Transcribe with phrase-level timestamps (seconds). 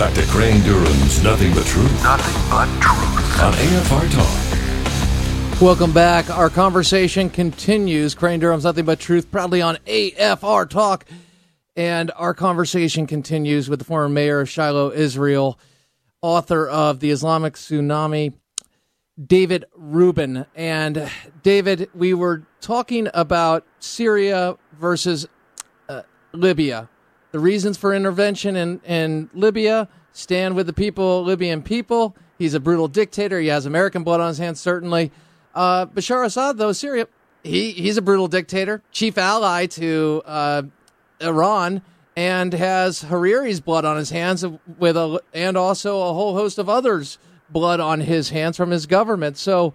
[0.00, 2.02] Back to Crane Durham's Nothing But Truth.
[2.02, 3.42] Nothing but truth.
[3.42, 4.10] On AFR
[5.50, 5.60] Talk.
[5.60, 6.30] Welcome back.
[6.30, 8.14] Our conversation continues.
[8.14, 11.04] Crane Durham's Nothing But Truth, proudly on AFR Talk.
[11.76, 15.58] And our conversation continues with the former mayor of Shiloh, Israel,
[16.22, 18.32] author of The Islamic Tsunami,
[19.22, 20.46] David Rubin.
[20.56, 21.10] And
[21.42, 25.28] David, we were talking about Syria versus
[25.90, 26.88] uh, Libya.
[27.32, 32.16] The reasons for intervention in, in Libya stand with the people, Libyan people.
[32.38, 33.38] He's a brutal dictator.
[33.38, 35.12] He has American blood on his hands, certainly.
[35.54, 37.06] Uh, Bashar Assad, though, Syria,
[37.44, 40.62] he, he's a brutal dictator, chief ally to uh,
[41.20, 41.82] Iran,
[42.16, 44.44] and has Hariri's blood on his hands,
[44.78, 48.86] with a, and also a whole host of others' blood on his hands from his
[48.86, 49.36] government.
[49.36, 49.74] So,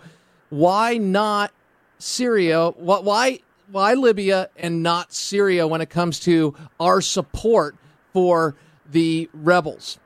[0.49, 1.51] why not
[1.97, 2.69] Syria?
[2.69, 3.39] Why
[3.71, 7.75] why Libya and not Syria when it comes to our support
[8.13, 8.55] for
[8.89, 9.99] the rebels?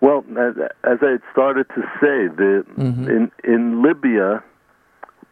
[0.00, 0.54] Well, as,
[0.84, 3.04] I had started to say, the mm-hmm.
[3.04, 4.42] in in Libya,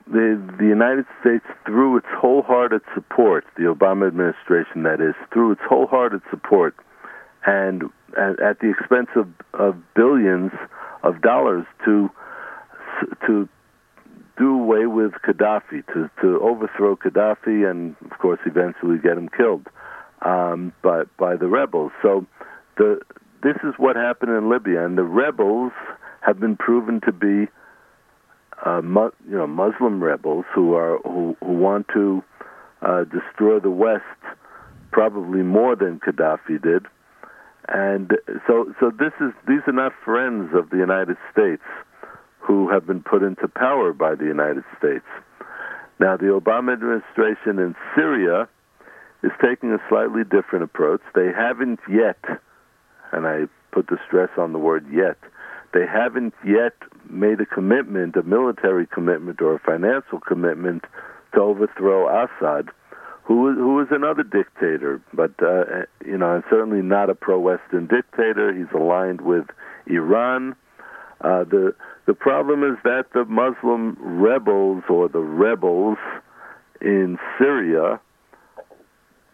[0.07, 5.63] the the United States, through its wholehearted support, the Obama administration, that is, through its
[5.67, 6.77] wholehearted support,
[7.47, 7.85] and
[8.17, 10.53] at, at the expense of, of billions
[11.03, 12.11] of dollars to
[13.27, 13.49] to
[14.39, 19.67] do away with Gaddafi, to, to overthrow Gaddafi, and of course eventually get him killed
[20.23, 21.93] um, by by the rebels.
[22.03, 22.27] So
[22.77, 23.01] the
[23.43, 25.73] this is what happened in Libya, and the rebels
[26.21, 27.49] have been proven to be
[28.65, 32.23] uh, you know Muslim rebels who are who, who want to
[32.83, 34.05] uh, destroy the West
[34.91, 36.87] probably more than Gaddafi did.
[37.69, 38.13] And
[38.47, 41.63] so, so this is these are not friends of the United States
[42.39, 45.05] who have been put into power by the United States.
[46.01, 48.49] Now, the Obama administration in Syria
[49.23, 51.01] is taking a slightly different approach.
[51.15, 52.23] They haven't yet,
[53.13, 55.19] and I put the stress on the word yet,
[55.75, 56.75] they haven't yet
[57.11, 60.85] made a commitment, a military commitment or a financial commitment
[61.35, 62.71] to overthrow Assad,
[63.25, 68.55] who who is another dictator, but uh, you know, and certainly not a pro-Western dictator.
[68.55, 69.45] He's aligned with
[69.87, 70.57] Iran.
[71.21, 71.75] Uh, the
[72.09, 75.99] the problem is that the Muslim rebels or the rebels
[76.81, 78.01] in Syria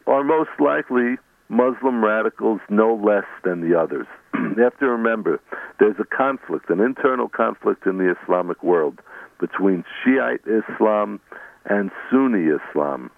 [0.08, 1.14] are most likely
[1.48, 4.08] Muslim radicals no less than the others.
[4.34, 5.40] you have to remember
[5.78, 8.98] there's a conflict, an internal conflict in the Islamic world
[9.38, 11.20] between Shiite Islam
[11.66, 13.08] and Sunni Islam.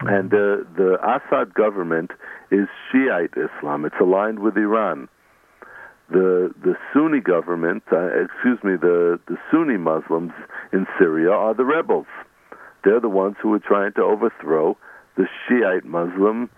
[0.00, 2.12] And uh, the Assad government
[2.50, 3.84] is Shiite Islam.
[3.84, 5.10] It's aligned with Iran
[6.10, 10.32] the the Sunni government, uh, excuse me, the the Sunni Muslims
[10.72, 12.06] in Syria are the rebels.
[12.84, 14.76] They're the ones who are trying to overthrow
[15.16, 16.50] the Shiite Muslim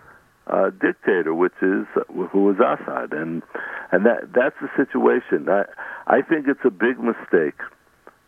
[0.47, 1.85] uh, dictator, which is
[2.31, 3.43] who is Assad, and
[3.91, 5.47] and that that's the situation.
[5.49, 5.65] I
[6.07, 7.59] I think it's a big mistake,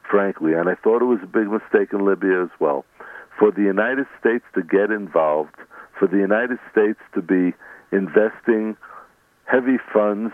[0.09, 2.85] frankly, and I thought it was a big mistake in Libya as well,
[3.39, 5.55] for the United States to get involved,
[5.97, 7.53] for the United States to be
[7.91, 8.77] investing
[9.45, 10.33] heavy funds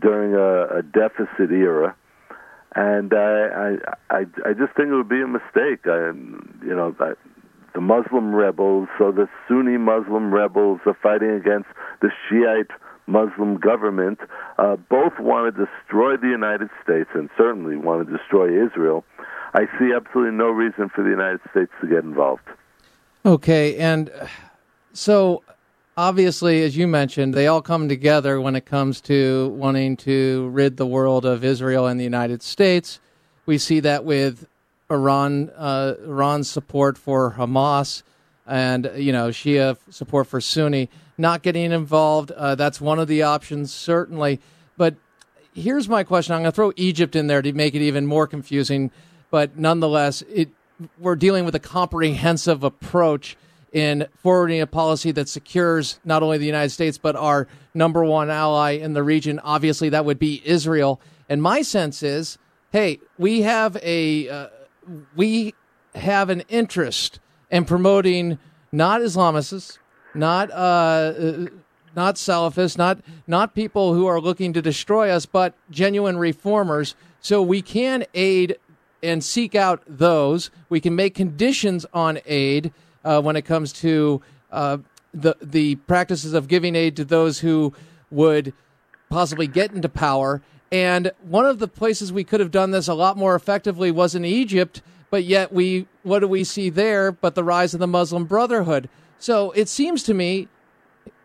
[0.00, 1.94] during a, a deficit era,
[2.74, 3.76] and I,
[4.10, 5.86] I I just think it would be a mistake.
[5.86, 6.12] I,
[6.64, 7.12] you know, I,
[7.74, 11.68] the Muslim rebels, so the Sunni Muslim rebels are fighting against
[12.00, 12.70] the Shiite
[13.06, 14.18] Muslim government.
[14.58, 19.04] Uh, both want to destroy the United States and certainly want to destroy Israel.
[19.54, 22.42] I see absolutely no reason for the United States to get involved.
[23.24, 24.10] Okay, and
[24.92, 25.42] so
[25.98, 30.76] obviously, as you mentioned, they all come together when it comes to wanting to rid
[30.76, 33.00] the world of Israel and the United States.
[33.46, 34.46] We see that with
[34.88, 38.04] Iran, uh, Iran's support for Hamas,
[38.46, 40.88] and you know Shia support for Sunni.
[41.18, 42.30] Not getting involved.
[42.30, 44.40] Uh, that's one of the options, certainly.
[44.76, 44.94] But
[45.52, 48.28] here's my question: I'm going to throw Egypt in there to make it even more
[48.28, 48.92] confusing.
[49.30, 50.50] But nonetheless, it,
[50.96, 53.36] we're dealing with a comprehensive approach
[53.72, 58.30] in forwarding a policy that secures not only the United States, but our number one
[58.30, 59.38] ally in the region.
[59.40, 61.00] Obviously, that would be Israel.
[61.28, 62.38] And my sense is,
[62.70, 64.48] hey, we have a uh,
[65.14, 65.54] we
[65.94, 67.20] have an interest
[67.50, 68.38] in promoting
[68.72, 69.78] not Islamists,
[70.14, 71.12] not uh,
[71.94, 76.94] not Salafists, not not people who are looking to destroy us, but genuine reformers.
[77.20, 78.56] So we can aid
[79.02, 80.50] and seek out those.
[80.68, 82.72] We can make conditions on aid
[83.08, 84.20] uh, when it comes to
[84.52, 84.76] uh,
[85.14, 87.72] the the practices of giving aid to those who
[88.10, 88.52] would
[89.08, 90.42] possibly get into power.
[90.70, 94.14] And one of the places we could have done this a lot more effectively was
[94.14, 97.86] in Egypt, but yet we what do we see there but the rise of the
[97.86, 98.90] Muslim Brotherhood?
[99.18, 100.48] So it seems to me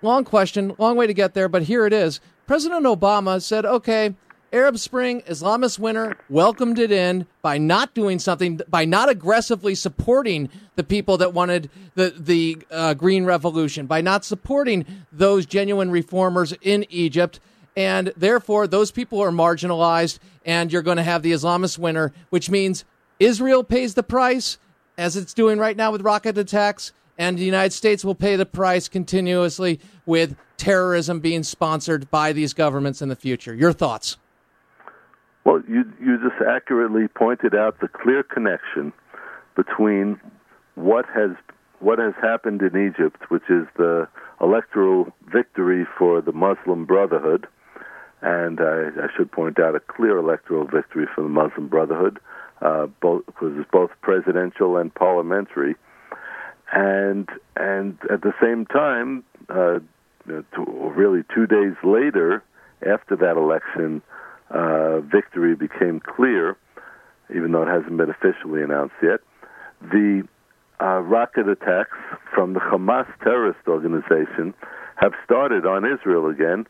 [0.02, 2.22] long question, long way to get there, but here it is.
[2.48, 4.16] President Obama said, okay,
[4.54, 10.48] Arab Spring, Islamist winter, welcomed it in by not doing something, by not aggressively supporting
[10.76, 16.54] the people that wanted the the uh, Green Revolution, by not supporting those genuine reformers
[16.62, 17.40] in Egypt,
[17.76, 22.52] and therefore those people are marginalized, and you're going to have the Islamist winter, which
[22.52, 22.86] means
[23.20, 24.60] Israel pays the price,
[25.00, 28.46] as it's doing right now with rocket attacks, and the United States will pay the
[28.46, 33.56] price continuously with terrorism being sponsored by these governments in the future.
[33.56, 34.18] Your thoughts?
[35.46, 38.94] Well, you you just accurately pointed out the clear connection
[39.56, 40.20] between
[40.76, 41.32] what has
[41.80, 44.08] what has happened in Egypt, which is the
[44.40, 47.46] electoral victory for the Muslim Brotherhood,
[48.22, 52.20] and I, I should point out a clear electoral victory for the Muslim Brotherhood,
[52.62, 55.76] uh, both because it's both presidential and parliamentary,
[56.72, 59.80] and and at the same time, uh,
[60.26, 62.42] really two days later,
[62.82, 64.02] after that election
[64.54, 66.56] uh, victory became clear,
[67.36, 69.20] even though it hasn't been officially announced yet,
[69.82, 70.28] the
[70.82, 71.98] uh, rocket attacks
[72.34, 74.54] from the Hamas terrorist organization
[74.96, 76.66] have started on Israel again.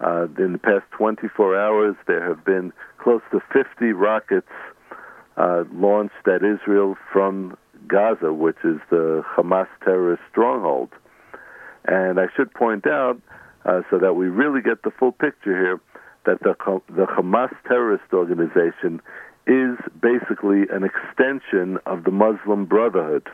[0.00, 4.48] Uh, in the past 24 hours, there have been close to 50 rockets
[5.36, 7.56] uh, launched at Israel from
[7.88, 10.90] Gaza, which is the Hamas terrorist stronghold.
[11.86, 13.20] And I should point out,
[13.64, 15.80] uh, so that we really get the full picture here,
[16.26, 16.54] that the
[16.88, 19.00] the Hamas terrorist organization
[19.46, 23.28] is basically an extension of the Muslim Brotherhood,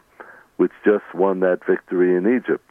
[0.56, 2.69] which just won that victory in Egypt.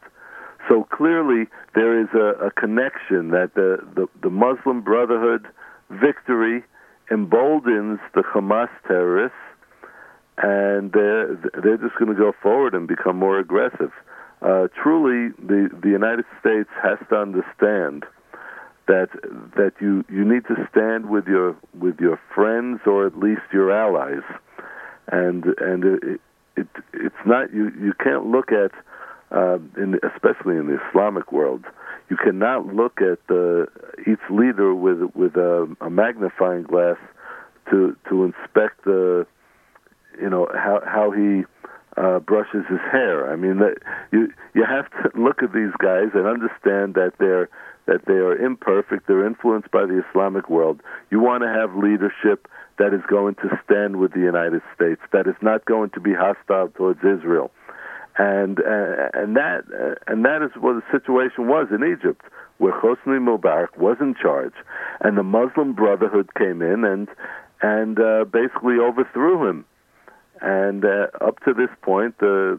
[0.68, 5.46] So clearly, there is a, a connection that the, the, the Muslim Brotherhood
[5.90, 6.62] victory
[7.10, 9.36] emboldens the Hamas terrorists,
[10.38, 13.90] and they're, they're just going to go forward and become more aggressive.
[14.40, 18.04] Uh, truly, the, the United States has to understand
[18.86, 19.08] that
[19.56, 23.70] that you you need to stand with your with your friends or at least your
[23.72, 24.24] allies,
[25.10, 26.20] and and it,
[26.56, 28.72] it it's not you you can't look at
[29.30, 31.64] uh, in especially in the Islamic world
[32.12, 33.66] you cannot look at the
[34.06, 36.98] each leader with with a, a magnifying glass
[37.70, 39.26] to to inspect the
[40.20, 41.44] you know how how he
[41.96, 43.30] uh, brushes his hair.
[43.30, 43.76] I mean, that
[44.12, 47.48] you you have to look at these guys and understand that they're
[47.86, 49.06] that they are imperfect.
[49.06, 50.80] They're influenced by the Islamic world.
[51.10, 52.48] You want to have leadership
[52.78, 56.14] that is going to stand with the United States, that is not going to be
[56.14, 57.50] hostile towards Israel,
[58.16, 62.22] and uh, and that uh, and that is what the situation was in Egypt,
[62.58, 64.54] where Hosni Mubarak was in charge,
[65.00, 67.08] and the Muslim Brotherhood came in and
[67.60, 69.64] and uh, basically overthrew him
[70.42, 72.58] and uh, up to this point, the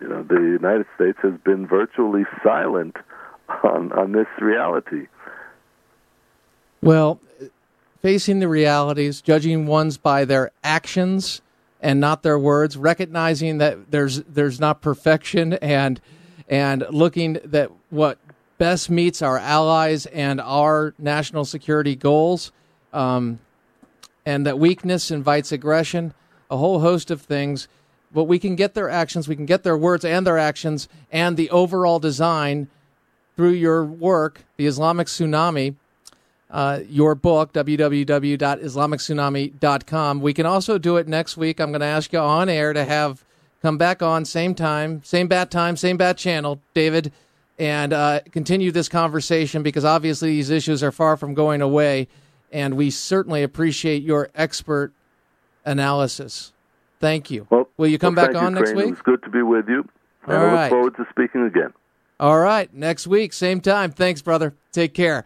[0.00, 2.96] you know the United States has been virtually silent
[3.62, 5.06] on on this reality.
[6.82, 7.20] Well,
[8.02, 11.40] facing the realities, judging ones by their actions
[11.80, 16.00] and not their words, recognizing that there's there's not perfection and
[16.48, 18.18] and looking that what
[18.58, 22.50] best meets our allies and our national security goals,
[22.92, 23.38] um,
[24.26, 26.12] and that weakness invites aggression
[26.50, 27.68] a whole host of things.
[28.12, 31.36] But we can get their actions, we can get their words and their actions, and
[31.36, 32.68] the overall design
[33.36, 35.74] through your work, The Islamic Tsunami,
[36.50, 40.20] uh, your book, www.islamic-tsunami.com.
[40.20, 41.60] We can also do it next week.
[41.60, 43.24] I'm going to ask you on air to have
[43.60, 47.10] come back on same time, same bat time, same bat channel, David,
[47.58, 52.08] and uh, continue this conversation because obviously these issues are far from going away,
[52.52, 54.92] and we certainly appreciate your expert
[55.64, 56.52] analysis.
[57.00, 57.46] Thank you.
[57.50, 58.76] Well, Will you come well, back on you, next Crane.
[58.76, 58.86] week?
[58.86, 59.88] It was good to be with you.
[60.26, 61.72] All I look forward to speaking again.
[62.20, 63.90] All right, next week, same time.
[63.90, 64.54] Thanks, brother.
[64.72, 65.24] Take care.